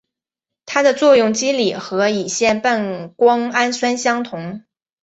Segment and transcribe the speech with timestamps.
[0.65, 4.63] 它的作用机理和乙酰半胱氨酸相同。